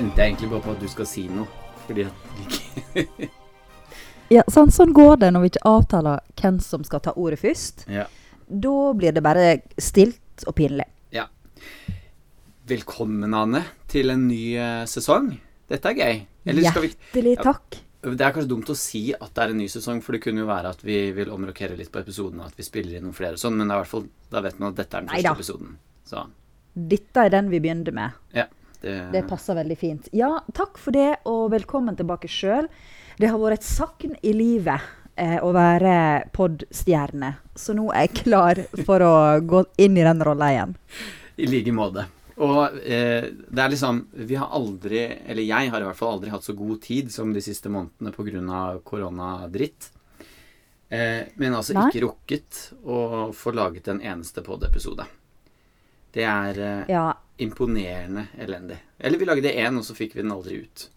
[0.00, 1.46] venter jeg egentlig bare på at du skal si noe.
[1.86, 3.30] Fordi at
[4.30, 7.82] Ja, sånn, sånn går det når vi ikke avtaler hvem som skal ta ordet først.
[7.90, 8.04] Ja.
[8.46, 9.46] Da blir det bare
[9.78, 10.86] stilt og pinlig.
[11.14, 11.26] ja.
[12.70, 15.32] Velkommen, Anne, til en ny eh, sesong.
[15.70, 16.20] Dette er gøy.
[16.46, 17.42] Skal vi Hjertelig Ja.
[17.48, 17.80] takk.
[18.00, 20.40] Det er kanskje dumt å si at det er en ny sesong, for det kunne
[20.40, 23.34] jo være at vi vil omrokere litt på episodene, at vi spiller inn noen flere
[23.36, 23.80] og sånn, men da
[24.40, 25.34] vet man at dette er den Neida.
[25.34, 25.74] første episoden.
[26.06, 26.22] Så
[26.94, 28.12] Dette er den vi begynte med.
[28.32, 28.46] ja.
[28.80, 30.08] Det, Det passer veldig fint.
[30.16, 32.70] Ja, takk for det, og velkommen tilbake sjøl.
[33.20, 34.80] Det har vært et sakn i livet
[35.20, 40.24] eh, å være podstjerne, så nå er jeg klar for å gå inn i den
[40.24, 40.74] rolla igjen.
[41.36, 42.06] I like måte.
[42.40, 46.32] Og eh, det er liksom Vi har aldri, eller jeg har i hvert fall aldri
[46.32, 48.78] hatt så god tid som de siste månedene pga.
[48.84, 49.90] koronadritt.
[50.88, 51.88] Eh, men altså Nei.
[51.90, 55.04] ikke rukket å få laget en eneste pod-episode.
[56.14, 58.78] Det er eh, Ja, imponerende elendig.
[58.98, 60.88] Eller vi lagde én, og så fikk vi den aldri ut.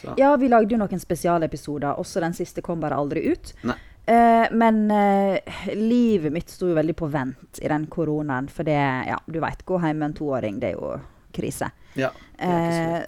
[0.00, 1.98] Så, Ja, vi lagde jo noen spesialepisoder.
[1.98, 3.54] Også den siste kom bare aldri ut.
[3.64, 8.50] Eh, men eh, livet mitt sto jo veldig på vent i den koronaen.
[8.50, 8.78] For det,
[9.08, 10.94] ja, du veit, gå hjem med en toåring, det er jo
[11.32, 11.70] krise.
[11.94, 13.02] ja, så Eh,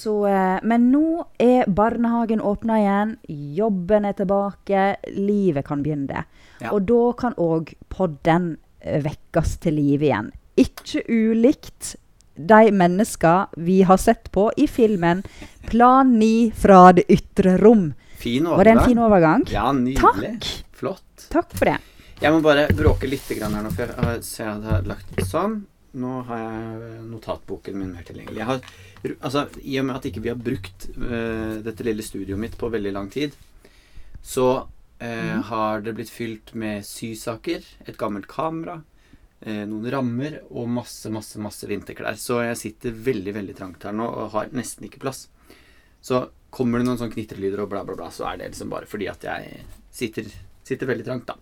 [0.00, 3.16] så, eh, men nå er barnehagen åpna igjen,
[3.56, 6.24] jobben er tilbake, livet kan begynne.
[6.60, 6.70] Ja.
[6.72, 10.30] Og da kan òg podden vekkes til live igjen.
[10.60, 11.94] Ikke ulikt
[12.40, 15.22] de mennesker vi har sett på i filmen
[15.68, 17.92] 'Plan 9 fra det ytre rom'.
[18.16, 19.44] Fin Var det en fin overgang?
[19.48, 20.40] Ja, nydelig.
[20.40, 20.64] Takk.
[20.72, 21.28] Flott.
[21.30, 21.78] Takk for det.
[22.20, 25.24] Jeg må bare bråke litt grann her nå, for jeg ser jeg har lagt det
[25.28, 25.62] sånn.
[26.00, 28.42] Nå har jeg notatboken min mer tilgjengelig.
[28.42, 28.60] Jeg har,
[29.20, 32.68] altså, I og med at ikke vi har brukt uh, dette lille studioet mitt på
[32.70, 33.32] veldig lang tid,
[34.22, 34.66] så
[35.00, 38.82] øh, har det blitt fylt med sysaker, et gammelt kamera,
[39.42, 42.18] eh, noen rammer og masse, masse, masse vinterklær.
[42.20, 45.28] Så jeg sitter veldig, veldig trangt her nå og har nesten ikke plass.
[46.02, 48.86] Så kommer det noen sånn knitrelyder og bla, bla, bla, så er det liksom bare
[48.90, 50.30] fordi at jeg sitter,
[50.66, 51.34] sitter veldig trangt, da.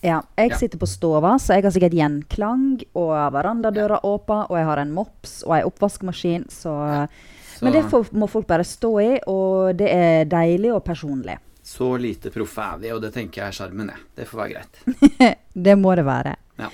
[0.00, 0.56] Ja, jeg Ja.
[0.56, 4.92] sitter på stova, så jeg har sikkert gjenklang, og verandadøra åpen, og jeg har en
[4.94, 7.08] mops og ei oppvaskmaskin, så
[7.58, 11.36] Så, Men det får, må folk bare stå i, og det er deilig og personlig.
[11.68, 13.98] Så lite proffe er vi, og det tenker jeg er sjarmen, det.
[14.16, 14.78] Det får være greit.
[15.68, 16.32] Det må det være.
[16.56, 16.70] Ja.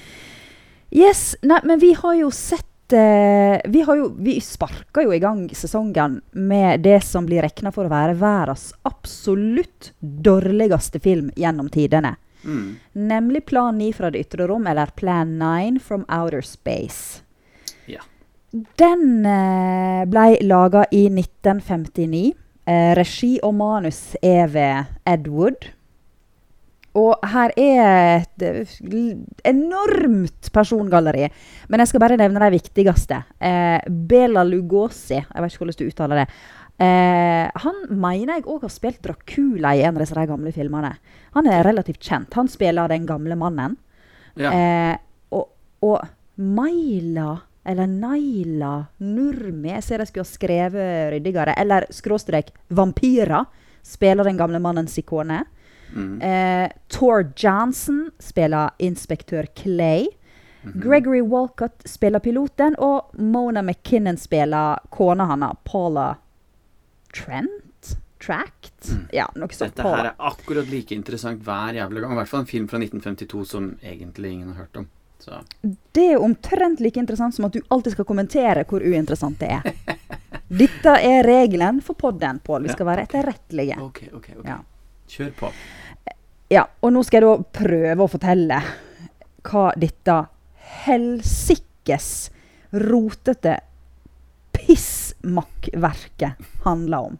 [0.95, 5.19] Yes, nei, men vi har jo sett eh, Vi, har jo, vi sparka jo i
[5.19, 11.73] gang sesongen med det som blir regna for å være verdens absolutt dårligste film gjennom
[11.75, 12.15] tidene.
[12.45, 12.77] Mm.
[13.11, 17.25] Nemlig Plan 9 fra det ytre rom, eller Plan 9 from outer space.
[17.91, 18.07] Ja.
[18.79, 22.44] Den eh, ble laga i 1959.
[22.65, 25.69] Eh, regi og manus er ved Ed Wood.
[26.95, 28.75] Og her er et eh,
[29.51, 31.27] enormt persongalleri.
[31.69, 33.25] Men jeg skal bare nevne de viktigste.
[33.43, 36.29] Eh, Bela Lugosi, jeg vet ikke hvordan du uttaler det.
[36.85, 40.95] Eh, han mener jeg òg har spilt Dracula i en av disse gamle filmene.
[41.35, 42.35] Han er relativt kjent.
[42.39, 43.77] Han spiller den gamle mannen.
[44.39, 44.55] Ja.
[44.55, 44.95] Eh,
[45.35, 45.51] og,
[45.87, 45.99] og
[46.39, 51.55] Maila, eller Naila Nurmi Jeg ser jeg skulle ha skrevet ryddigere.
[51.61, 53.45] Eller skråstrek Vampyra
[53.85, 55.43] spiller den gamle mannens ikone.
[55.95, 56.21] Mm.
[56.23, 60.07] Eh, Tor Johnson spiller inspektør Clay.
[60.63, 60.81] Mhm.
[60.81, 66.15] Gregory Walcott spiller piloten, og Mona McKinnon spiller kona hans, Paula
[67.13, 67.51] Trent?
[68.27, 68.89] Tract?
[68.89, 69.09] Mm.
[69.13, 69.75] Ja, noe sånt.
[69.77, 72.15] Dette her er akkurat like interessant hver jævla gang.
[72.15, 74.87] I hvert fall en film fra 1952 som egentlig ingen har hørt om.
[75.25, 75.41] Så
[75.93, 79.97] Det er omtrent like interessant som at du alltid skal kommentere hvor uinteressant det er.
[80.65, 82.67] Dette er regelen for podden, Pål.
[82.67, 83.79] Vi skal være etterrettelige.
[83.81, 84.29] ok, ok.
[84.39, 84.47] ok.
[84.51, 84.59] Ja.
[85.09, 85.51] Kjør på.
[86.53, 88.61] Ja, og nå skal jeg da prøve å fortelle
[89.45, 90.19] hva dette
[90.85, 92.11] helsikes
[92.85, 93.59] rotete
[94.55, 97.19] pissmakkverket handler om.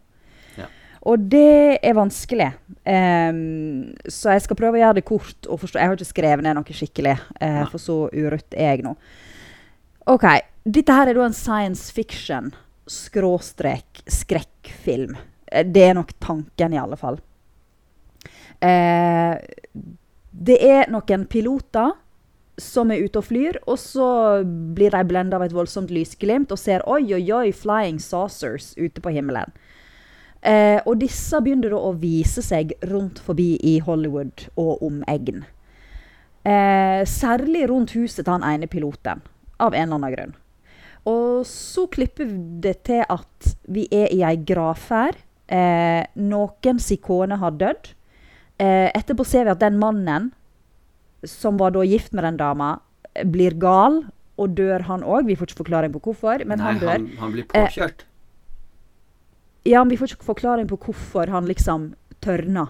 [1.05, 2.49] Og det er vanskelig.
[2.81, 5.79] Um, så jeg skal prøve å gjøre det kort og forstå.
[5.79, 8.95] Jeg har ikke skrevet ned noe skikkelig, uh, for så urutt er jeg nå.
[10.09, 10.25] OK.
[10.65, 12.49] Dette her er da en science fiction
[12.89, 15.13] skråstrek skrekkfilm.
[15.51, 17.19] Eh, Det er nok tanken, i alle fall.
[18.65, 19.37] Uh,
[20.31, 21.93] det er noen piloter
[22.57, 24.07] som er ute og flyr, og så
[24.45, 29.03] blir de blenda av et voldsomt lysglimt og ser oi, oi, oi, flying saucers ute
[29.03, 29.51] på himmelen.
[30.45, 35.43] Eh, og disse begynner da å vise seg rundt forbi i Hollywood og omegn.
[36.45, 39.23] Eh, særlig rundt huset til han ene piloten,
[39.57, 40.35] av en eller annen grunn.
[41.09, 42.29] Og så klipper
[42.61, 45.17] det til at vi er i ei gravferd.
[45.49, 47.93] Eh, noens ikone har dødd.
[48.61, 50.31] Eh, etterpå ser vi at den mannen
[51.25, 52.79] som var da gift med den dama,
[53.13, 54.03] eh, blir gal
[54.37, 55.25] og dør han òg.
[55.25, 56.91] Vi får ikke forklaring på hvorfor, men Nei, han dør.
[56.91, 58.05] han, han blir påkjørt.
[59.65, 62.69] Ja, men vi får ikke forklaring på hvorfor han liksom tørner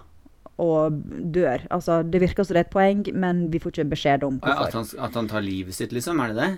[0.58, 0.92] og
[1.34, 1.66] dør.
[1.70, 4.56] Altså, det virker som det er et poeng, men vi får ikke beskjed om At
[4.56, 4.72] hvorfor.
[4.96, 6.20] han, at han tar livet sitt, liksom?
[6.24, 6.48] Er det det?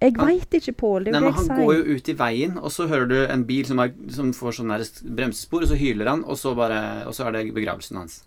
[0.00, 1.04] Jeg han- veit ikke, Pål.
[1.04, 3.26] Det er jo Han det jeg går jo ut i veien, og så hører du
[3.26, 4.72] en bil som, er, som får sånn
[5.14, 8.24] bremsespor, og så hyler han, og så, bare, og så er det begravelsen hans.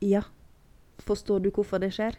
[0.00, 0.22] Ja.
[1.04, 2.16] Forstår du hvorfor det skjer?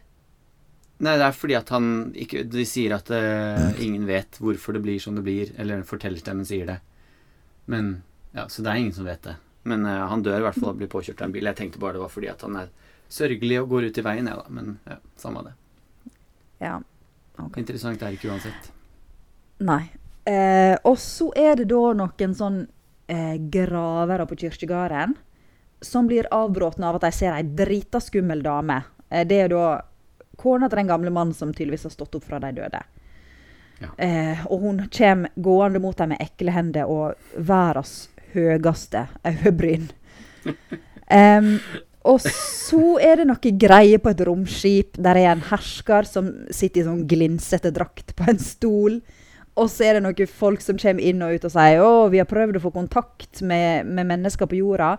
[1.04, 4.84] Nei, det er fordi at han ikke De sier at uh, ingen vet hvorfor det
[4.86, 6.80] blir som det blir, eller fortellerstemmen sier det.
[7.72, 7.96] Men
[8.34, 9.36] Ja, så det er ingen som vet det.
[9.70, 11.50] Men uh, han dør i hvert fall og blir påkjørt av en bil.
[11.52, 12.72] Jeg tenkte bare det var fordi at han er
[13.14, 14.54] sørgelig og går ut i veien, jeg, da.
[14.54, 15.54] Men ja, samme det.
[16.64, 16.78] Ja.
[17.34, 17.62] Okay.
[17.64, 18.72] Interessant er det ikke uansett.
[19.64, 19.84] Nei.
[20.26, 22.62] Eh, og så er det da noen sånn
[23.12, 25.18] eh, gravere på kirkegården
[25.84, 28.80] som blir avbrutt av at de ser ei drita skummel dame.
[29.10, 29.66] Eh, det er da
[30.40, 32.82] kona til den gamle mannen som tydeligvis har stått opp fra de døde.
[33.84, 33.90] Ja.
[33.98, 39.90] Eh, og hun kommer gående mot dem med ekle hender og verdens høyeste øyebryn.
[41.14, 41.58] um,
[42.04, 44.98] og så er det noe greier på et romskip.
[45.00, 48.98] Der er en hersker som sitter i sånn glinsete drakt på en stol.
[49.60, 52.20] Og så er det noen folk som kommer inn og ut og sier å, vi
[52.20, 54.96] har prøvd å få kontakt med, med mennesker på jorda.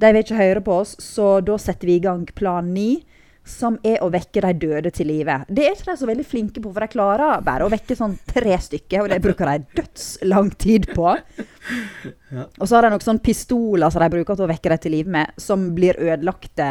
[0.00, 3.02] De vil ikke høre på oss, så da setter vi i gang plan 9,
[3.48, 5.38] som er å vekke de døde til live.
[5.48, 8.18] Det er ikke de så veldig flinke på, for de klarer bare å vekke sånn
[8.28, 11.14] tre stykker, og det bruker de dødslang tid på.
[12.60, 14.94] Og så har de noen sånne pistoler som de bruker til å vekke dem til
[14.98, 16.68] live med, som blir ødelagte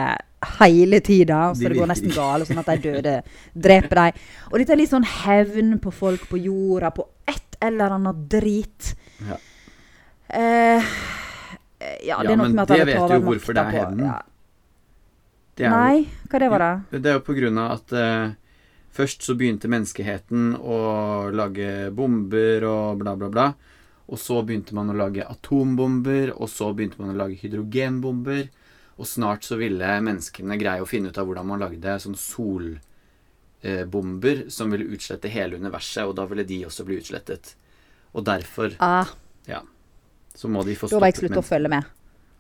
[0.59, 3.15] hele tida, så De det går nesten galt, sånn at de døde
[3.57, 4.23] dreper dem.
[4.51, 8.93] Og dette er litt sånn hevn på folk på jorda, på et eller annet drit.
[9.25, 9.39] Ja.
[10.29, 10.81] Eh,
[12.05, 13.97] ja, det Ja, er noe med at de det vet jo hvorfor det er hevn.
[13.97, 14.17] på- Ja.
[15.57, 17.01] Det jo- Nei, hva det var det?
[17.01, 18.31] Det er jo på grunn av at eh,
[18.93, 20.77] først så begynte menneskeheten å
[21.33, 23.47] lage bomber og bla, bla, bla.
[24.07, 28.47] Og så begynte man å lage atombomber, og så begynte man å lage hydrogenbomber.
[28.97, 32.15] Og snart så ville menneskene greie å finne ut av hvordan man lagde sånn
[33.61, 37.55] solbomber som ville utslette hele universet, og da ville de også bli utslettet.
[38.15, 39.05] Og derfor Ah,
[40.37, 41.85] så må de få da var jeg stoppet å følge med.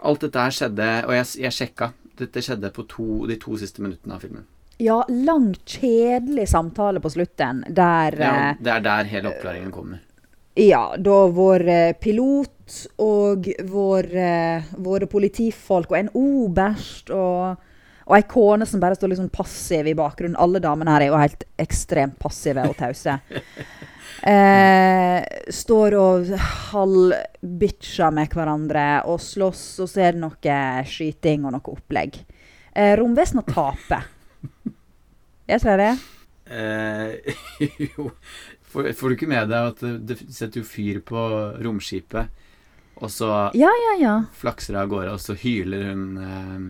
[0.05, 1.91] Alt dette her skjedde, og jeg, jeg sjekka.
[2.17, 4.45] Dette skjedde på to, de to siste minuttene av filmen.
[4.81, 10.03] Ja, lang, kjedelig samtale på slutten, der Ja, eh, det er der hele oppklaringen kommer.
[10.57, 17.57] Ja, da vår eh, pilot og vår, eh, våre politifolk og en oberst og,
[18.05, 20.37] og ei kone som bare står sånn passiv i bakgrunnen.
[20.37, 23.19] Alle damene her er jo helt ekstremt passive og tause.
[24.27, 25.23] Eh,
[25.53, 26.31] står og
[26.71, 30.57] halvbitcher med hverandre og slåss, og så er det noe
[30.89, 32.19] skyting og noe opplegg.
[32.73, 34.07] Eh, Romvesenet taper.
[35.47, 35.93] Jeg tror det.
[36.47, 37.35] Eh,
[37.95, 38.11] jo
[38.71, 41.23] får, får du ikke med deg at det, setter jo fyr på
[41.63, 42.43] romskipet,
[42.97, 44.13] og så Ja, ja, ja.
[44.33, 46.67] flakser det av gårde, og så hyler hun eh,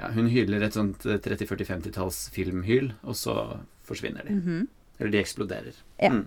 [0.00, 3.34] Ja, hun hyler et sånt 30-40-50-talls filmhyl, og så
[3.84, 4.36] forsvinner de.
[4.38, 4.68] Mhm.
[5.00, 5.72] Eller de eksploderer.
[5.96, 6.10] Ja.
[6.12, 6.26] Mm.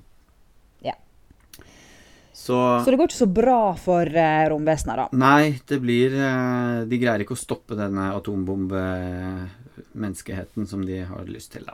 [0.82, 0.94] Ja.
[2.34, 5.08] Så, Så det går ikke så bra for uh, romvesenet, da.
[5.15, 11.51] Nei, det blir uh, De greier ikke å stoppe denne atombombe-menneskeheten som de har lyst
[11.53, 11.74] til, da.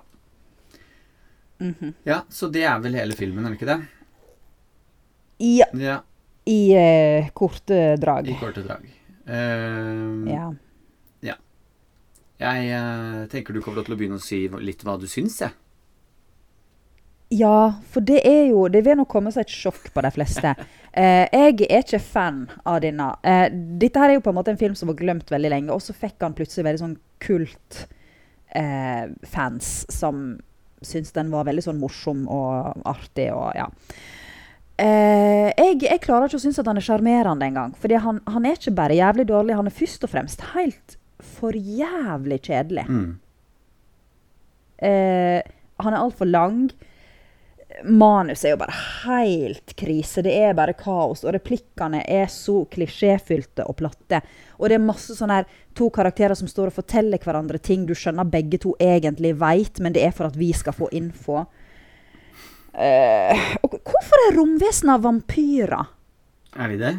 [1.60, 1.94] Mhm.
[2.08, 3.82] Ja, så det er vel hele filmen, er det ikke det?
[5.40, 5.66] Ja.
[5.80, 6.02] Ja,
[6.48, 8.28] i uh, korte drag.
[8.28, 8.84] i korte drag.
[9.30, 10.52] Uh, Ja.
[12.40, 15.52] Jeg uh, tenker du kommer til å begynne å si litt hva du syns, jeg.
[15.52, 15.56] ja,
[17.30, 20.56] for det er jo Det vil nok komme som et sjokk på de fleste.
[21.00, 23.12] Eh, jeg er ikke fan av denne.
[23.22, 25.70] Eh, dette her er jo på en måte en film som var glemt veldig lenge,
[25.70, 27.78] og så fikk han plutselig veldig sånn kult
[28.58, 30.40] eh, fans som
[30.82, 33.68] syntes den var veldig sånn morsom og artig og ja.
[34.80, 37.74] Eh, jeg, jeg klarer ikke å synes at han er sjarmerende engang.
[37.80, 40.96] Fordi han, han er ikke bare jævlig dårlig, han er først og fremst helt
[41.38, 42.86] for jævlig kjedelig.
[42.88, 43.10] Mm.
[44.90, 45.40] Eh,
[45.84, 46.70] han er altfor lang.
[47.84, 50.24] Manus er jo bare helt krise.
[50.26, 51.24] Det er bare kaos.
[51.26, 54.22] Og replikkene er så klisjéfylte og platte.
[54.60, 57.96] Og det er masse sånne her to karakterer som står og forteller hverandre ting du
[57.98, 61.46] skjønner begge to egentlig veit, men det er for at vi skal få info.
[62.70, 65.88] Uh, og hvorfor er romvesener vampyrer?
[66.60, 66.96] Er de det?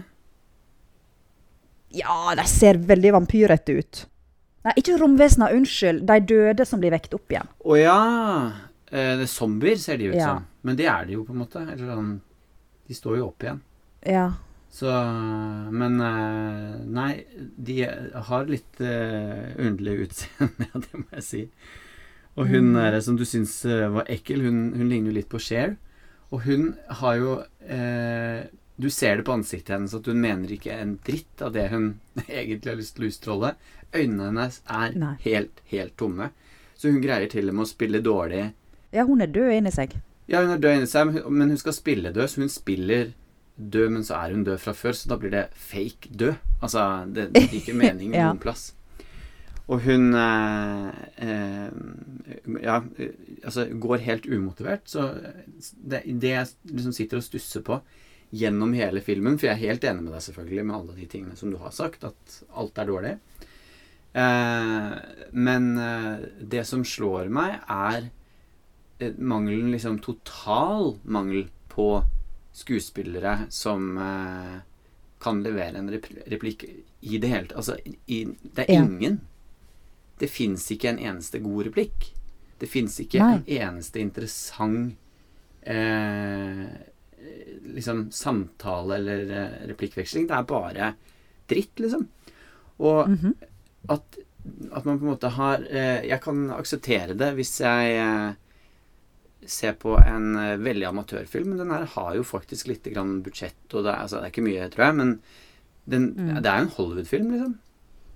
[2.00, 4.06] Ja, de ser veldig vampyrete ut.
[4.66, 6.02] Nei, ikke romvesener, unnskyld.
[6.06, 7.48] De døde som blir vekt opp igjen.
[7.64, 8.00] Å ja!
[8.90, 10.26] Eh, er zombier ser de ut Ja.
[10.26, 10.46] som.
[10.62, 11.62] Men det er de jo, på en måte.
[11.62, 12.20] Eller sånn
[12.88, 13.60] De står jo opp igjen.
[14.06, 14.32] Ja.
[14.70, 14.86] Så
[15.70, 17.24] Men eh, nei,
[17.56, 17.76] de
[18.30, 21.42] har litt uh, underlig utseende, ja, det må jeg si.
[22.38, 25.40] Og hun der som du syns eh, var ekkel, hun, hun ligner jo litt på
[25.42, 25.74] Cher.
[26.30, 27.32] Og hun har jo
[27.66, 28.46] eh,
[28.80, 31.98] Du ser det på ansiktet hennes at hun mener ikke en dritt av det hun
[32.28, 33.50] egentlig har lyst til å utstråle.
[33.92, 35.16] Øynene hennes er Nei.
[35.26, 36.30] helt, helt tomme.
[36.78, 38.46] Så hun greier til og med å spille dårlig
[38.92, 39.94] Ja, hun er død inni seg.
[40.30, 43.12] Ja, hun er død inni seg, men hun- skal spille død, så hun spiller
[43.58, 46.34] død, men så er hun død fra før, så da blir det fake død.
[46.62, 48.28] Altså, det, det gir ikke mening Ja.
[48.32, 48.72] noen plass.
[49.70, 50.88] Og hun eh,
[51.22, 51.70] eh,
[52.62, 52.80] Ja,
[53.44, 54.82] altså går helt umotivert.
[54.90, 55.04] Så
[55.86, 57.80] det, det jeg liksom sitter og stusser på
[58.34, 61.36] gjennom hele filmen, for jeg er helt enig med deg selvfølgelig med alle de tingene
[61.38, 63.12] som du har sagt, at alt er dårlig.
[64.14, 64.94] Eh,
[65.32, 68.08] men eh, det som slår meg, er
[69.18, 72.02] mangelen, liksom total mangel på
[72.52, 74.56] skuespillere som eh,
[75.22, 75.90] kan levere en
[76.26, 76.64] replikk
[77.00, 77.56] i det hele tatt.
[77.56, 77.76] Altså,
[78.06, 79.20] i, det er ingen.
[80.20, 82.10] Det fins ikke en eneste god replikk.
[82.60, 83.34] Det fins ikke Nei.
[83.38, 84.96] en eneste interessant
[85.62, 86.64] eh,
[87.74, 90.26] liksom samtale eller eh, replikkveksling.
[90.28, 90.90] Det er bare
[91.50, 92.06] dritt, liksom.
[92.80, 93.34] Og Mhm.
[93.88, 94.18] at,
[94.72, 98.36] at man på en måte har eh, Jeg kan akseptere det hvis jeg
[99.46, 101.48] ser på en eh, veldig amatørfilm.
[101.54, 104.34] Men den her har jo faktisk litt grann budsjett, og det er, altså, det er
[104.34, 104.96] ikke mye, tror jeg.
[105.00, 105.12] Men
[105.90, 106.34] den, Mm.
[106.42, 107.54] det er jo en Hollywood-film, liksom.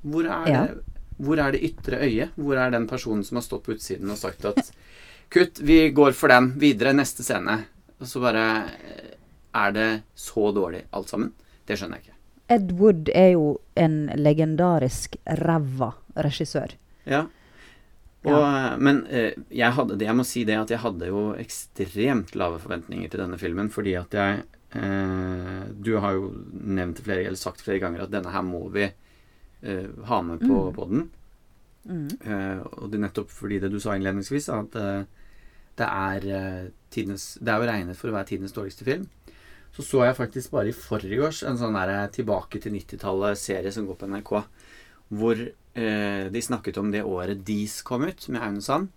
[0.05, 0.67] Hvor er, Ja.
[0.67, 0.83] det,
[1.19, 2.31] hvor er det ytre øyet?
[2.37, 4.71] Hvor er den personen som har stått på utsiden og sagt at
[5.31, 6.53] Kutt, vi går for den.
[6.61, 7.65] Videre, neste scene.
[8.01, 9.11] Og så bare eh,
[9.55, 11.33] Er det så dårlig, alt sammen?
[11.67, 12.11] Det skjønner jeg ikke.
[12.51, 16.75] Ed Wood er jo en legendarisk ræva regissør.
[17.07, 17.25] Ja.
[18.25, 22.35] Og, Men eh, jeg hadde det, jeg må si det at jeg hadde jo ekstremt
[22.41, 27.37] lave forventninger til denne filmen, fordi at jeg eh, Du har jo nevnt flere, eller
[27.41, 30.73] sagt flere ganger at denne her må vi eh, ha med på Mm.
[30.77, 31.05] poden.
[31.85, 32.09] Mm.
[32.25, 35.05] Eh, og det er nettopp fordi det du sa innledningsvis, at eh,
[35.77, 39.09] det er eh, tidenes Det er jo regnet for å være tidenes dårligste film.
[39.75, 43.97] Så så jeg faktisk bare i forgårs en sånn der Tilbake til 90-tallet-serie som går
[43.99, 44.33] på NRK,
[45.13, 48.89] hvor eh, de snakket om det året Dis kom ut, med Aune Sand.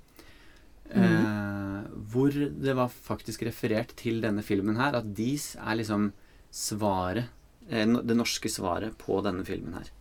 [0.89, 6.11] Eh, hvor det var faktisk referert til denne filmen her, at Dis er liksom
[6.53, 7.25] svaret
[7.69, 9.91] eh, Det norske svaret på denne filmen her.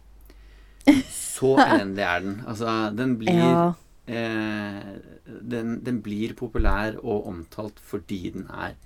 [1.11, 2.37] Så elendig er den.
[2.47, 3.75] Altså, den blir Ja.
[4.07, 4.93] eh,
[5.27, 8.77] den, den blir populær og omtalt fordi den er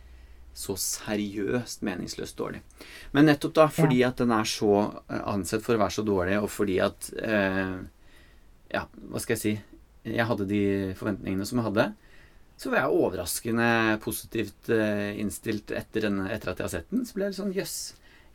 [0.56, 2.60] så seriøst meningsløst dårlig.
[3.14, 4.74] Men nettopp da, fordi at den er så
[5.06, 7.80] eh, ansett for å være så dårlig, og fordi at eh,
[8.70, 9.52] Ja, hva skal jeg si
[10.06, 10.62] Jeg hadde de
[10.98, 11.86] forventningene som jeg hadde.
[12.60, 13.70] Så var jeg overraskende
[14.04, 17.06] positivt eh, innstilt etter, denne, etter at jeg har sett den.
[17.08, 17.76] Så ble jeg litt sånn jøss.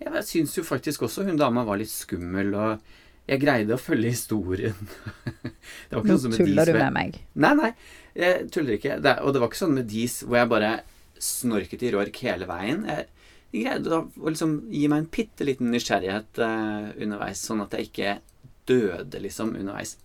[0.02, 2.96] Jeg syns jo faktisk også hun dama var litt skummel, og
[3.26, 4.90] jeg greide å følge historien.
[5.44, 7.22] det var ikke Nå sånn som med tuller Dis du med meg.
[7.46, 7.72] Nei, nei,
[8.18, 8.98] jeg tuller ikke.
[9.02, 10.74] Det, og det var ikke sånn med Dis hvor jeg bare
[11.22, 12.86] snorket i rork hele veien.
[12.90, 13.08] Jeg,
[13.52, 17.90] jeg greide å liksom gi meg en bitte liten nysgjerrighet eh, underveis, sånn at jeg
[17.90, 18.18] ikke
[18.70, 19.96] døde liksom underveis.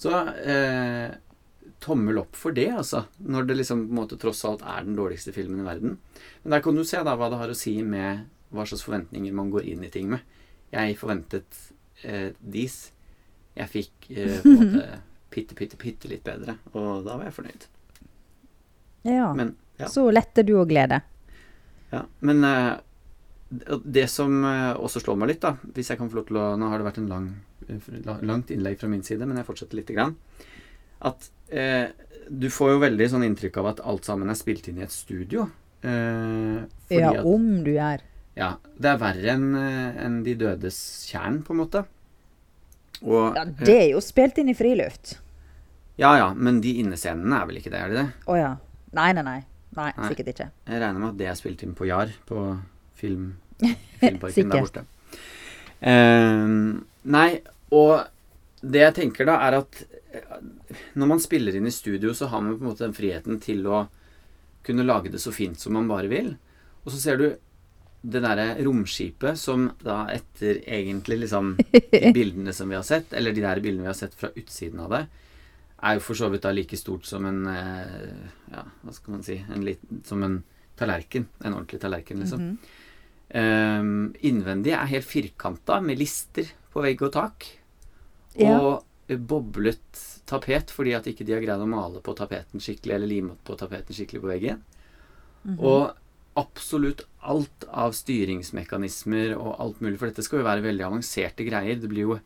[0.00, 1.12] Så eh,
[1.82, 3.04] tommel opp for det, altså.
[3.18, 5.98] Når det liksom på en måte tross alt er den dårligste filmen i verden.
[6.42, 9.34] Men der kan du se da hva det har å si med hva slags forventninger
[9.36, 10.24] man går inn i ting med.
[10.72, 11.58] Jeg forventet
[12.04, 12.84] eh, Dis.
[13.56, 15.00] Jeg fikk eh, på en måte
[15.32, 17.68] pitte, pitte, pitte litt bedre, og da var jeg fornøyd.
[19.08, 19.32] Ja.
[19.36, 19.88] Men ja.
[19.90, 21.00] Så letter du og glede.
[21.92, 22.76] Ja, men eh,
[23.84, 26.44] det- som eh, også slår meg litt, da Hvis jeg kan få lov til å
[26.56, 27.26] Nå har det vært en lang,
[27.68, 27.90] eh,
[28.24, 30.14] langt innlegg fra min side, men jeg fortsetter lite grann.
[31.02, 31.88] At eh,
[32.30, 34.94] du får jo veldig sånn inntrykk av at alt sammen er spilt inn i et
[34.94, 35.48] studio.
[35.82, 36.62] Eh,
[36.94, 38.00] Ja, at om du er.
[38.38, 40.78] Ja, det er verre enn en De dødes
[41.10, 41.84] kjern, på en måte.
[43.02, 45.18] Og Ja, det er jo spilt inn i friluft.
[45.98, 48.06] Ja ja, men de innescenene er vel ikke det, er de det?
[48.30, 48.52] Å ja.
[48.96, 49.40] Nei, nei, nei.
[49.78, 50.08] Nei, Nei.
[50.12, 50.48] sikkert ikke.
[50.68, 52.42] Jeg regner med at det er spilt inn på JAR, på
[52.98, 53.30] film,
[54.02, 54.84] filmparken der borte.
[55.82, 57.28] Uh, nei,
[57.74, 58.04] og
[58.62, 59.80] det jeg tenker da, er at
[60.14, 60.34] eh,
[60.94, 63.64] når man spiller inn i studio, så har man på en måte den friheten til
[63.66, 63.86] å
[64.62, 66.34] kunne lage det så fint som man bare vil.
[66.84, 67.26] Og så ser du
[68.02, 73.34] det derre romskipet som da etter egentlig liksom de bildene som vi har sett, eller
[73.34, 75.02] de der bildene vi har sett fra utsiden av det,
[75.82, 78.22] er jo for så vidt da like stort som en eh,
[78.52, 80.42] Ja, hva skal man si en liten, Som en
[80.78, 81.26] tallerken.
[81.44, 82.40] En ordentlig tallerken, liksom.
[82.40, 82.58] Mm
[83.28, 83.80] -hmm.
[83.80, 87.46] um, innvendig er helt firkanta med lister på vegg og tak.
[88.34, 88.60] Ja.
[88.60, 92.94] Og eh, boblet tapet fordi at ikke de har greid å male på tapeten skikkelig,
[92.94, 94.62] eller lime på tapeten skikkelig på veggen.
[95.44, 95.58] Mhm.
[95.58, 95.92] Og
[96.34, 101.76] absolutt alt av styringsmekanismer og alt mulig, for dette skal jo være veldig avanserte greier.
[101.80, 102.18] Det blir jo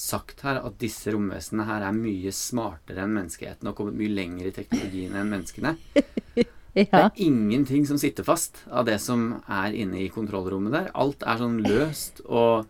[0.00, 4.48] sagt her at disse romvesenene her er mye smartere enn menneskeheten og kommet mye lenger
[4.48, 5.76] i teknologien enn menneskene.
[6.70, 10.90] Det er ingenting som sitter fast av det som er inne i kontrollrommet der.
[10.94, 12.68] Alt er sånn løst og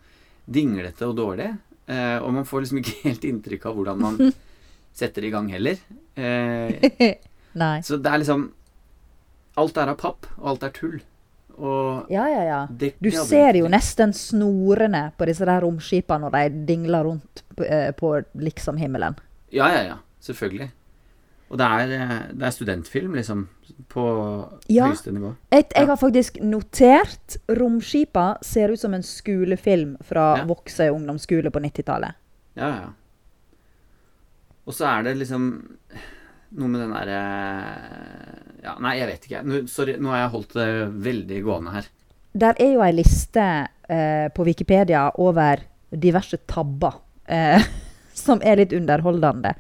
[0.49, 1.51] dinglete og dårlig.
[1.85, 4.33] Eh, og man får liksom ikke helt inntrykk av hvordan man
[5.03, 5.77] setter i gang heller.
[6.17, 6.89] Eh,
[7.61, 7.77] Nei.
[7.85, 8.49] så det er liksom
[9.61, 11.01] Alt er av papp, og alt er tull.
[11.61, 12.61] Og Ja, ja, ja.
[13.01, 17.91] Du ser jo nesten snorene på disse der romskipene når de dingler rundt på, eh,
[17.93, 19.19] på liksom himmelen.
[19.53, 19.97] Ja, ja, ja.
[20.21, 20.71] Selvfølgelig.
[21.51, 23.49] Og det er, eh, det er studentfilm, liksom.
[23.89, 24.05] På
[24.69, 24.87] Ja.
[24.87, 25.35] høyeste nivå.
[25.53, 25.87] Et, jeg Ja.
[25.87, 30.45] har faktisk notert romskipa ser ut som en skolefilm fra Ja.
[30.45, 32.15] Vokse ungdomsskole på 90-tallet.
[32.57, 32.89] Ja, ja.
[34.67, 35.77] Og så er det liksom
[36.59, 37.21] noe med den derre
[38.61, 39.43] Ja, nei, jeg vet ikke.
[39.47, 40.71] Nå, sorry, nå har jeg holdt det
[41.07, 41.91] veldig gående her.
[42.41, 43.45] Der er jo ei liste
[43.91, 47.63] eh, på Wikipedia over diverse tabber eh,
[48.25, 49.55] som er litt underholdende.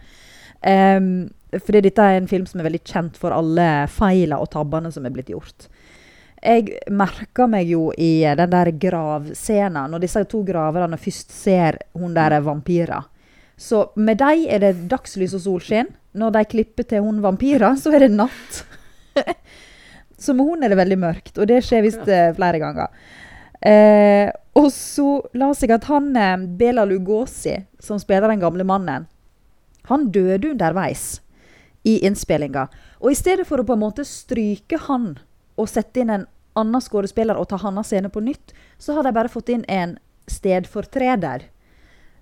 [0.61, 4.93] Um, fordi dette er en film som er veldig kjent for alle feiler og tabbene
[4.93, 5.71] som er blitt gjort.
[6.41, 12.15] Jeg merka meg jo i den der gravscenen, når disse to graverne først ser hun
[12.17, 13.01] der vampyra.
[13.61, 15.90] Så med dem er det dagslys og solskinn.
[16.17, 18.62] Når de klipper til hun vampyra, så er det natt.
[20.23, 22.88] så med hun er det veldig mørkt, og det skjer visst eh, flere ganger.
[23.61, 29.07] Eh, og så la seg at han eh, Bela Lugosi, som spiller den gamle mannen,
[29.90, 31.21] han døde underveis
[31.85, 32.67] i innspillinga.
[33.00, 35.12] Og i stedet for å på en måte stryke han
[35.61, 39.14] og sette inn en annen skuespiller og ta hans scene på nytt, så har de
[39.14, 39.99] bare fått inn en
[40.31, 41.47] stedfortreder.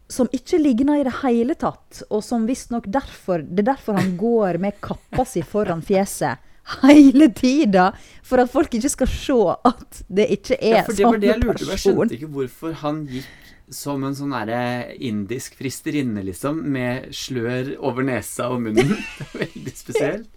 [0.09, 4.15] Som ikke ligner i det hele tatt, og som visstnok derfor Det er derfor han
[4.17, 6.41] går med kappa si foran fjeset
[6.83, 7.91] hele tida.
[8.25, 9.37] For at folk ikke skal se
[9.69, 11.71] at det ikke er Ja, for det var det jeg lurte på.
[11.73, 13.28] Jeg skjønte ikke hvorfor han gikk
[13.69, 18.95] som en sånn derre indisk fristerinne, liksom, med slør over nesa og munnen.
[19.19, 20.28] Det er veldig spesielt.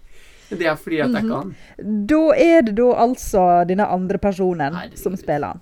[0.51, 1.51] Det er fordi at det ikke han.
[2.11, 4.99] Da er det da altså denne andre personen Herregud.
[4.99, 5.61] som spiller han.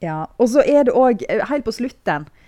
[0.00, 2.40] Ja, Og så er det òg, helt på slutten, eh,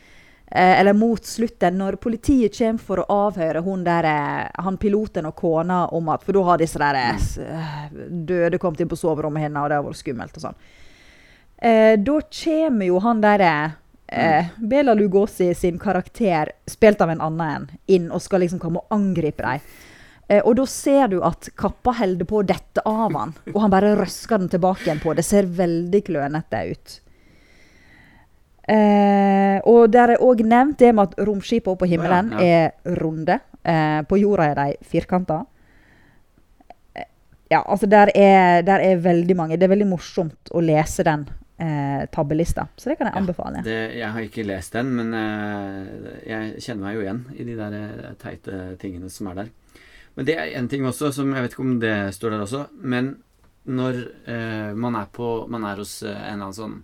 [0.81, 5.87] eller mot slutten, når politiet kommer for å avhøre der, eh, han piloten og kona
[5.89, 9.63] om at For da har disse der eh, eh, døde kommet inn på soverommet hennes,
[9.63, 10.59] og det har vært skummelt og sånn.
[11.57, 13.73] Eh, da kommer jo han derre
[14.07, 18.83] eh, Bela Lugosi sin karakter, spilt av en annen en, inn og skal liksom komme
[18.83, 19.61] og angripe dem.
[20.29, 23.73] Eh, og da ser du at kappa holder på å dette av han, og han
[23.73, 25.15] bare røsker den tilbake igjen på.
[25.17, 26.99] Det ser veldig klønete ut.
[28.69, 32.99] Eh, og der er òg nevnt det med at romskipene på himmelen ja, ja, er
[33.03, 33.41] runde.
[33.63, 35.41] Eh, på jorda er de firkanta.
[36.95, 37.09] Eh,
[37.51, 39.59] ja, altså der er, der er veldig mange.
[39.59, 41.27] Det er veldig morsomt å lese den
[41.63, 43.65] eh, tabbelista, så det kan jeg Ja, anbefale.
[43.67, 47.59] Det, jeg har ikke lest den, men eh, jeg kjenner meg jo igjen i de
[47.59, 49.53] der teite tingene som er der.
[50.15, 52.67] Men det er en ting også som Jeg vet ikke om det står der også,
[52.79, 53.15] men
[53.65, 56.81] når eh, man, er på, man er hos en eller annen sånn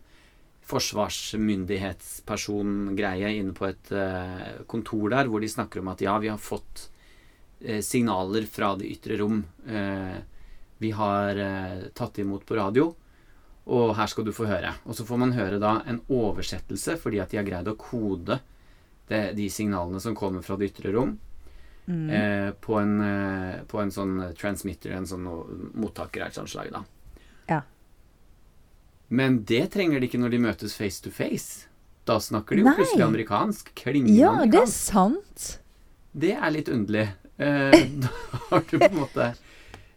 [0.68, 6.40] forsvarsmyndighetsperson-greie inne på et uh, kontor der, hvor de snakker om at ja, vi har
[6.40, 6.74] fått
[7.64, 9.38] uh, signaler fra det ytre rom.
[9.66, 10.18] Uh,
[10.78, 11.34] vi har
[11.98, 12.94] tatt imot på radio,
[13.66, 14.70] og her skal du få høre.
[14.86, 18.38] Og så får man høre da en oversettelse, fordi at de har greid å kode
[19.08, 21.18] det, de signalene som kommer fra det ytre rom,
[21.88, 22.10] Mm.
[22.12, 23.00] eh, på, en,
[23.64, 25.24] på en sånn transmitter, en sånn
[25.72, 26.82] mottaker av et sånt slag, da.
[29.08, 29.14] Ja.
[29.16, 31.66] Men det trenger de ikke når de møtes face to face.
[32.08, 32.74] Da snakker de jo Nei.
[32.76, 33.70] plutselig amerikansk.
[33.76, 35.46] Klingende Ja, det er sant.
[36.12, 37.06] Det er litt underlig.
[37.38, 38.12] Eh, da
[38.50, 39.28] har du på en måte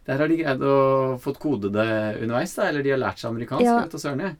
[0.06, 0.74] Der har de greid å
[1.22, 1.86] fått kode det
[2.22, 2.68] underveis, da.
[2.70, 3.64] Eller de har lært seg amerikansk.
[3.64, 3.78] Ja.
[3.84, 4.36] vet du søren jeg.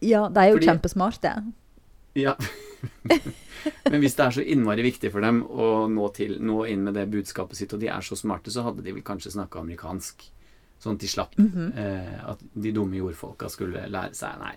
[0.00, 1.34] Ja, de er jo Fordi- kjempesmarte.
[2.18, 2.36] Ja.
[3.90, 6.94] Men hvis det er så innmari viktig for dem å nå, til, nå inn med
[6.96, 10.24] det budskapet sitt, og de er så smarte, så hadde de vel kanskje snakka amerikansk.
[10.80, 11.72] Sånn at de slapp Mhm.
[11.76, 14.54] eh, at de dumme jordfolka skulle lære seg Nei.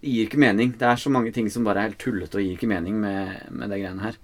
[0.00, 0.72] Det gir ikke mening.
[0.78, 3.50] Det er så mange ting som bare er helt tullete og gir ikke mening med,
[3.50, 4.16] med det greiene her.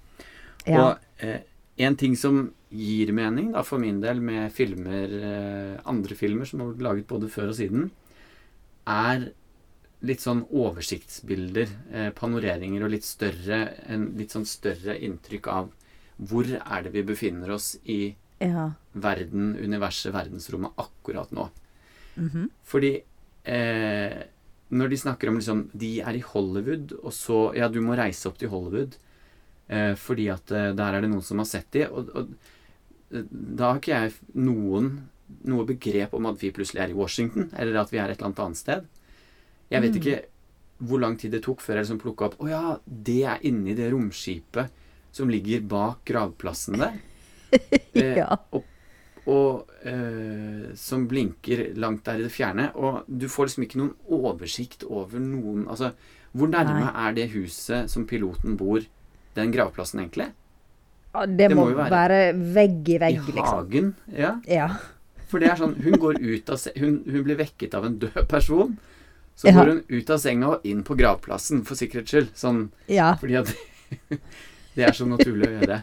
[0.67, 0.83] Ja.
[0.93, 1.41] Og eh,
[1.79, 6.61] en ting som gir mening, da, for min del, med filmer, eh, andre filmer som
[6.61, 7.91] har blitt laget både før og siden,
[8.87, 9.33] er
[10.03, 15.71] litt sånn oversiktsbilder, eh, panoreringer og litt større, en litt sånn større inntrykk av
[16.23, 18.67] hvor er det vi befinner oss i ja.
[18.95, 21.49] verden, universet, verdensrommet akkurat nå.
[22.17, 22.49] Mhm.
[22.69, 22.93] Fordi
[23.49, 24.23] eh,
[24.73, 28.29] når de snakker om liksom De er i Hollywood, og så Ja, du må reise
[28.29, 28.95] opp til Hollywood
[29.69, 31.87] eh, fordi at eh, der er det noen som har sett de.
[31.89, 32.35] Og, og
[33.13, 34.93] eh, da har ikke jeg noen
[35.49, 38.29] noe begrep om at vi plutselig er i Washington, eller at vi er et eller
[38.29, 38.85] annet annet sted.
[39.73, 40.01] Jeg vet Mm.
[40.03, 40.19] ikke
[40.83, 43.73] hvor lang tid det tok før jeg liksom plukka opp Å ja, det er inni
[43.79, 44.69] det romskipet
[45.15, 46.99] som ligger bak gravplassen der.
[47.53, 48.37] Eh, Ja.
[48.53, 48.65] Og,
[49.27, 52.71] og eh, som blinker langt der i det fjerne.
[52.75, 55.93] Og du får liksom ikke noen oversikt over noen Altså,
[56.33, 56.93] hvor nærme Nei.
[57.09, 58.81] er det huset som piloten bor,
[59.37, 60.31] den gravplassen, egentlig?
[61.13, 62.21] Ja, det, Det må, jo være- være
[62.55, 63.45] vegg i vegg, I liksom.
[63.53, 63.95] hagen.
[64.17, 64.31] Ja.
[64.49, 64.69] Ja.
[65.29, 68.27] For det er sånn, hun går ut av hun, hun blir vekket av en død
[68.29, 68.79] person.
[69.37, 69.53] Så Ja.
[69.57, 72.33] går hun ut av senga og inn på gravplassen, for sikkerhets skyld.
[72.37, 73.15] Sånn, Ja.
[73.21, 73.55] fordi at
[74.75, 75.83] det er så naturlig å gjøre.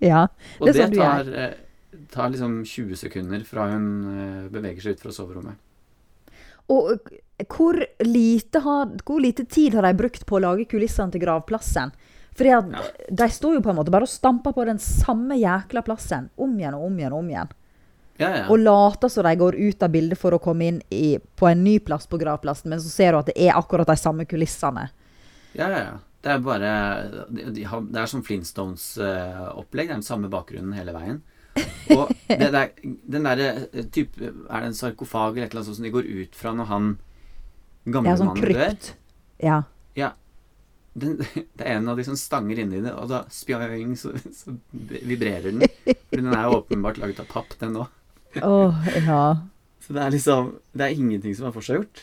[0.00, 0.26] Ja.
[0.60, 4.80] Og Det det, er sånn tar, eh, tar liksom 20 sekunder fra hun eh, beveger
[4.82, 5.56] seg ut fra soverommet.
[6.68, 11.12] Og eh, hvor lite, har, hvor lite tid har de brukt på å lage kulissene
[11.14, 11.92] til gravplassen?
[12.38, 12.82] Fordi at Ja.
[13.10, 16.52] de står jo på en måte bare og stamper på den samme jækla plassen om
[16.58, 17.48] igjen og om igjen og om igjen.
[18.18, 18.44] Ja, ja.
[18.50, 21.60] Og later som de går ut av bildet for å komme inn i, på en
[21.62, 24.88] ny plass på gravplassen, men så ser du at det er akkurat de samme kulissene.
[25.54, 25.98] ja, ja, ja.
[26.22, 26.70] Det er bare
[27.30, 29.86] de, de har, Det er som Flintstones-opplegg.
[29.88, 31.20] det er den samme bakgrunnen hele veien.
[31.94, 32.68] Og det der,
[33.10, 35.90] den derre eh, type Er det en sarkofag eller et eller annet sånt som de
[35.94, 36.88] går ut fra når han
[37.88, 38.52] gamle Ja, sånn mannen dør?
[38.54, 38.90] krypt.
[39.42, 39.60] Ja.
[39.98, 40.10] Ja.
[40.98, 41.16] Den,
[41.56, 45.48] det er en av de som stanger inni det, og da spjøing, så, så vibrerer
[45.54, 45.62] den.
[46.10, 47.88] For den er jo åpenbart laget av papp, den òg.
[48.42, 49.22] Åh, ja.
[49.82, 52.02] Så det er liksom Det er ingenting som er forseggjort.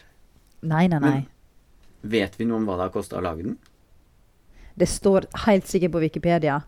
[0.66, 1.14] Nei, nei, nei.
[1.22, 1.32] Men-
[2.06, 3.56] Vet vi noe om hva det har kosta å lage den?
[4.76, 6.62] Det står helt sikkert på Wikipedia.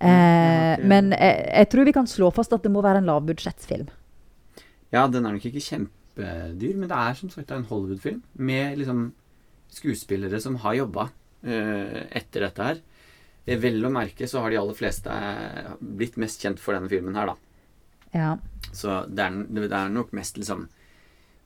[0.00, 3.88] Eh, men jeg, jeg tror vi kan slå fast at det må være en lavbudsjettfilm.
[4.94, 9.10] Ja, den er nok ikke kjempedyr, men det er som sagt en Hollywood-film med liksom
[9.70, 11.10] skuespillere som har jobba
[11.46, 12.80] eh, etter dette her.
[13.44, 16.90] Eh, Vel å merke så har de aller fleste eh, blitt mest kjent for denne
[16.90, 17.36] filmen her, da.
[18.10, 18.32] Ja.
[18.74, 20.66] Så det er, det er nok mest liksom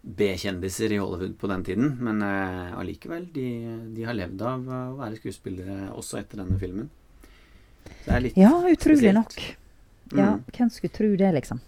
[0.05, 1.95] B-kjendiser i Hollywood på den tiden.
[2.05, 3.47] Men eh, allikevel, de,
[3.97, 6.91] de har levd av å være skuespillere også etter denne filmen.
[8.05, 9.15] Det er litt ja, utrolig spesielt.
[9.15, 9.39] nok.
[10.15, 10.43] Ja, Mm.
[10.53, 11.59] hvem skulle tro det, liksom?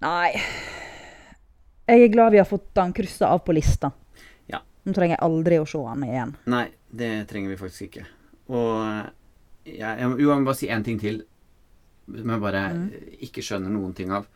[0.00, 0.30] Nei
[1.86, 3.90] Jeg er glad vi har fått han kryssa av på lista.
[4.48, 4.60] Ja.
[4.86, 6.32] Nå trenger jeg aldri å se han igjen.
[6.46, 8.04] Nei, det trenger vi faktisk ikke.
[8.48, 9.10] Og
[9.66, 11.20] jeg, jeg, må- jo, jeg må bare si én ting til
[12.10, 12.86] som jeg bare Mm.
[13.28, 14.26] ikke skjønner noen ting av.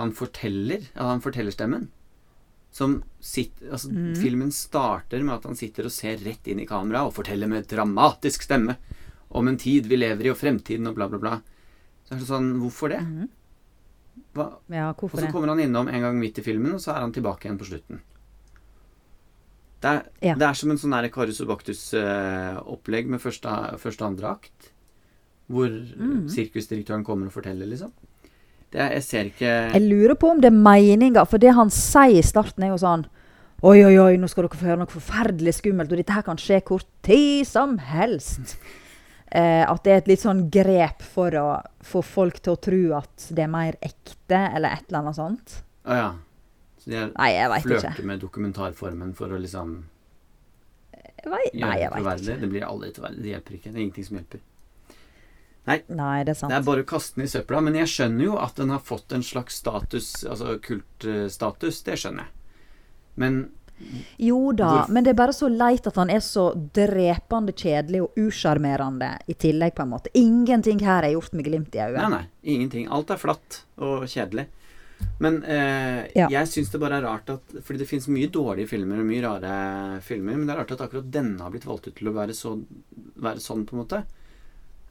[0.00, 1.88] Han forteller, ja, han fortellerstemmen
[2.74, 4.14] som sitter, altså Mm.
[4.18, 7.68] Filmen starter med at han sitter og ser rett inn i kamera og forteller med
[7.70, 8.74] dramatisk stemme
[9.30, 11.36] om en tid vi lever i, og fremtiden og bla, bla, bla.
[12.04, 13.00] Så er det sånn Hvorfor det?
[13.00, 13.28] Mhm.
[14.34, 14.48] Hva?
[14.70, 17.12] Ja, Og så kommer han innom en gang midt i filmen, og så er han
[17.12, 18.00] tilbake igjen på slutten.
[19.80, 20.34] Det er, Ja.
[20.34, 24.72] det er som en sånn Karius og Baktus-opplegg med første, første andre akt.
[25.48, 26.28] Hvor mm.
[26.28, 27.92] sirkusdirektøren kommer og forteller, liksom.
[28.74, 32.18] Det, jeg ser ikke Jeg lurer på om det er meninga, for det han sier
[32.18, 33.04] i starten, er jo sånn
[33.64, 36.36] Oi, oi, oi, nå skal dere få høre noe forferdelig skummelt, og dette her kan
[36.40, 38.58] skje hvor tid som helst.
[39.34, 41.46] Eh, at det er et litt sånn grep for å
[41.86, 45.56] få folk til å tro at det er mer ekte, eller et eller annet sånt.
[45.88, 46.10] Å ja.
[46.82, 47.80] Så de Nei, jeg veit ikke.
[47.80, 49.72] flørter med dokumentarformen for å liksom
[50.92, 52.36] Jeg vet, nei, jeg veit ikke.
[52.42, 53.22] Det blir aldri troverdig.
[53.24, 53.70] Det hjelper ikke.
[53.70, 54.44] Det er ingenting som hjelper.
[55.66, 55.78] Nei,
[56.24, 57.60] det er Det er bare å kaste den i søpla.
[57.64, 61.82] Men jeg skjønner jo at den har fått en slags status, altså kultstatus.
[61.86, 62.32] Det skjønner jeg.
[63.16, 63.38] Men
[64.22, 68.02] Jo da, Hvorf- men det er bare så leit at han er så drepende kjedelig
[68.04, 70.12] og usjarmerende i tillegg, på en måte.
[70.14, 71.96] Ingenting her er gjort med glimt i øyet.
[71.98, 72.26] Nei, nei.
[72.54, 72.86] Ingenting.
[72.88, 74.46] Alt er flatt og kjedelig.
[75.20, 76.28] Men eh, Ja.
[76.30, 79.22] jeg syns det bare er rart at Fordi det fins mye dårlige filmer og mye
[79.24, 82.14] rare filmer, men det er rart at akkurat denne har blitt valgt ut til å
[82.14, 82.54] være, så,
[83.18, 84.04] være sånn, på en måte.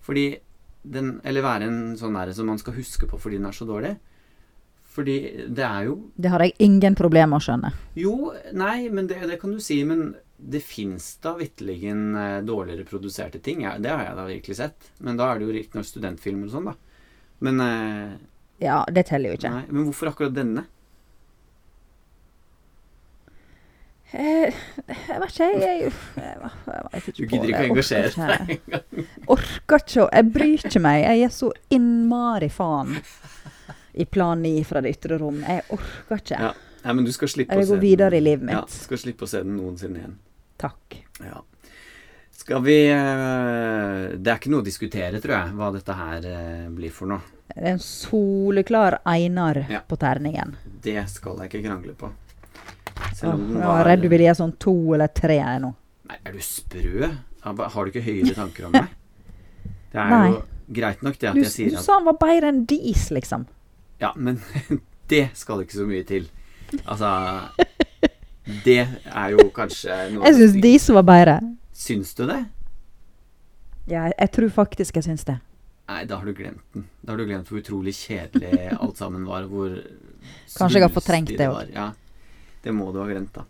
[0.03, 0.39] Fordi
[0.83, 3.67] den Eller være en sånn der som man skal huske på fordi den er så
[3.67, 3.95] dårlig.
[4.93, 7.71] Fordi det er jo Det har jeg ingen problemer med å skjønne.
[7.97, 9.79] Jo, nei, men det, det kan du si.
[9.87, 13.63] Men det fins da vitterlig eh, dårligere produserte ting.
[13.63, 14.91] Ja, det har jeg da virkelig sett.
[14.99, 16.75] Men da er det jo riktignok studentfilmer og sånn, da.
[17.43, 18.13] Men eh,
[18.63, 19.53] Ja, det teller jo ikke.
[19.55, 20.67] Nei, men hvorfor akkurat denne?
[24.02, 29.07] Eh, Jeg vet ikke, jeg, jeg, Du gidder ikke å engasjere deg engang.
[29.33, 30.99] Orker ikke å Jeg bryr ikke meg.
[31.07, 32.93] Jeg er så innmari faen
[33.93, 35.41] i plan 9 fra det ytre rom.
[35.45, 36.37] Jeg orker ikke.
[36.45, 36.51] Ja.
[36.83, 38.77] Nei, men du skal slippe Jeg å se gå videre i livet livet Ja, mitt.
[38.85, 40.15] skal slippe å se den noensinne igjen.
[40.61, 40.97] Takk.
[41.23, 41.41] Ja.
[42.43, 46.65] Skal vi eh, Det er ikke noe å diskutere, tror jeg, hva dette her eh,
[46.75, 47.23] blir for noe.
[47.53, 49.79] Det er en soleklar Einar Ja.
[49.87, 50.55] på terningen.
[50.83, 52.09] Det skal jeg ikke krangle på.
[53.23, 55.69] Selv jeg var redd du ville gi sånn to eller tre nå.
[56.09, 57.09] Nei, er du sprø?
[57.43, 58.91] Har du ikke høyere tanker om meg?
[59.93, 60.29] Det er Nei.
[60.33, 60.41] jo
[60.73, 63.45] greit nok det at Du, jeg sier du sa han var bedre enn dis, liksom.
[64.01, 64.39] Ja, men
[65.11, 66.27] det skal ikke så mye til.
[66.89, 67.09] Altså
[68.65, 71.37] Det er jo kanskje noe Jeg syns dis var bedre.
[71.77, 72.41] Syns du det?
[73.91, 75.37] Ja, jeg tror faktisk jeg syns det.
[75.91, 76.85] Nei, da har du glemt den.
[77.03, 79.45] Da har du glemt hvor utrolig kjedelig alt sammen var.
[79.51, 79.75] Hvor
[80.55, 81.73] Kanskje jeg har fortrengt det òg.
[81.75, 81.89] Ja,
[82.63, 83.45] det må du ha glemt, da.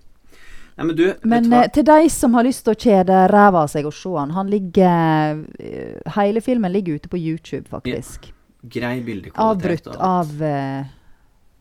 [0.73, 3.69] Nei, men du, Men eh, til de som har lyst til å kjede ræva av
[3.69, 8.31] seg og se han, han ligger eh, Hele filmen ligger ute på YouTube, faktisk.
[8.73, 9.91] Grei bildekvalitet.
[9.93, 10.87] Avbrutt av eh,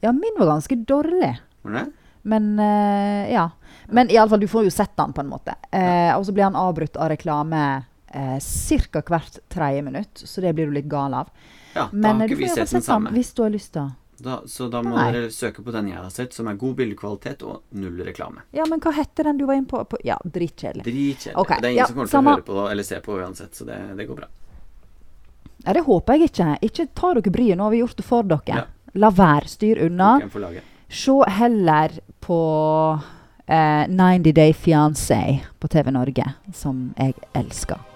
[0.01, 1.35] Ja, min var ganske dårlig.
[1.63, 1.85] Var det?
[2.23, 3.51] Men uh, ja.
[3.87, 5.55] Men iallfall, du får jo sett han på en måte.
[5.71, 7.63] Eh, og så blir han avbrutt av reklame
[8.15, 9.03] uh, ca.
[9.09, 11.33] hvert tredje minutt, så det blir du litt gal av.
[11.75, 13.11] Ja, da Men har ikke vi sett den samme.
[13.13, 15.07] hvis du har lyst til å Da, så da må Nei.
[15.15, 18.45] dere søke på den jeg har sett, som er god bildekvalitet og null reklame.
[18.55, 19.81] Ja, men hva heter den du var inne på?
[19.89, 20.85] på ja, dritkjedelig.
[20.87, 21.39] Dritkjedelig.
[21.43, 21.63] Okay.
[21.63, 22.37] det er ingen ja, som kommer samme.
[22.37, 24.31] til å høre på eller se på uansett, så det, det går bra.
[25.65, 26.51] Ja, det håper jeg ikke.
[26.69, 28.63] Ikke ta dere bryet, nå har vi gjort det for dere.
[28.63, 28.67] Ja.
[29.03, 29.49] La være.
[29.49, 30.15] Styr unna.
[30.93, 32.41] Se heller på
[33.47, 35.23] eh, 90 Day Fiancé
[35.59, 37.92] på TV Norge, som jeg elsker.